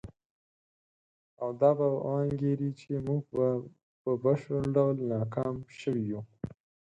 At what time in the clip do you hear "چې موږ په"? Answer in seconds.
2.79-4.11